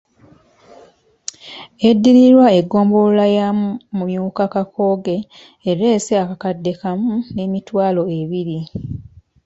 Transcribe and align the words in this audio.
Eddirirwa 1.89 2.47
eggombolola 2.59 3.25
ya 3.37 3.47
Mumyuka 3.95 4.43
Kakooge 4.53 5.17
ereese 5.69 6.13
akakadde 6.23 6.71
kamu 6.81 7.13
n’emitwalo 7.33 8.01
ebiri. 8.19 8.59